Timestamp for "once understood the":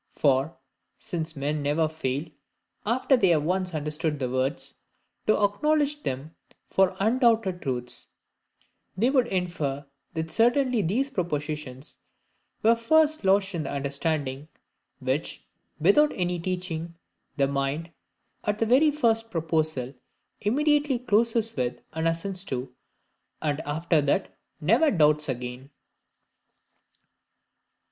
3.43-4.31